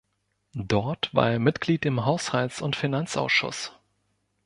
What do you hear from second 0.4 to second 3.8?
Dort war er Mitglied im Haushalts- und Finanzausschuss.